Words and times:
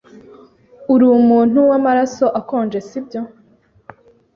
Urumuntu 0.93 1.59
wamaraso 1.69 2.25
akonje, 2.39 2.79
sibyo? 2.87 3.21